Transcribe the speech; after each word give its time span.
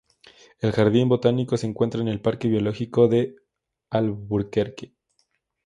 El 0.61 0.71
jardín 0.71 1.09
botánico 1.09 1.57
se 1.57 1.67
encuentra 1.67 2.01
en 2.01 2.07
el 2.07 2.19
Parque 2.21 2.47
Biológico 2.47 3.07
de 3.07 3.35
Albuquerque. 3.91 4.95